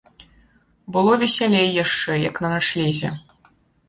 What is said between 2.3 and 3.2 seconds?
на начлезе.